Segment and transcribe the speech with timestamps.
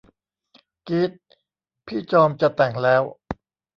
[0.87, 1.11] กี๊ด
[1.85, 3.03] พี่จอมจะแต่งแล้ว